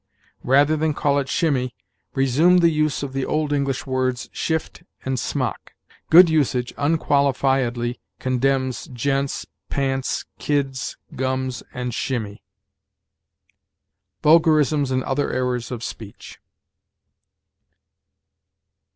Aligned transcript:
Rather 0.43 0.75
than 0.75 0.95
call 0.95 1.19
it 1.19 1.29
shimmy, 1.29 1.75
resume 2.15 2.57
the 2.57 2.71
use 2.71 3.03
of 3.03 3.13
the 3.13 3.23
old 3.23 3.53
English 3.53 3.85
words 3.85 4.29
shift 4.33 4.81
and 5.05 5.19
smock. 5.19 5.73
Good 6.09 6.27
usage 6.27 6.73
unqualifiedly 6.75 7.99
condemns 8.17 8.87
gents, 8.87 9.45
pants, 9.69 10.25
kids, 10.39 10.97
gums, 11.15 11.61
and 11.71 11.93
shimmy." 11.93 12.41
"Vulgarisms 14.23 14.89
and 14.89 15.03
Other 15.03 15.31
Errors 15.31 15.69
of 15.69 15.83
Speech." 15.83 16.39